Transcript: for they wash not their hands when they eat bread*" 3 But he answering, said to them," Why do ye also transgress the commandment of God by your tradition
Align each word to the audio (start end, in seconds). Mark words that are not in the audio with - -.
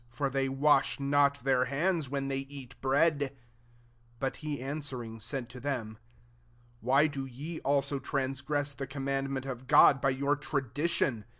for 0.09 0.31
they 0.31 0.49
wash 0.49 0.99
not 0.99 1.43
their 1.43 1.65
hands 1.65 2.09
when 2.09 2.27
they 2.27 2.39
eat 2.49 2.73
bread*" 2.81 3.19
3 3.19 3.29
But 4.17 4.37
he 4.37 4.59
answering, 4.59 5.19
said 5.19 5.47
to 5.49 5.59
them," 5.59 5.99
Why 6.81 7.05
do 7.05 7.27
ye 7.27 7.59
also 7.59 7.99
transgress 7.99 8.73
the 8.73 8.87
commandment 8.87 9.45
of 9.45 9.67
God 9.67 10.01
by 10.01 10.09
your 10.09 10.35
tradition 10.35 11.25